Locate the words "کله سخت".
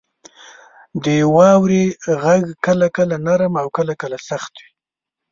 4.01-4.53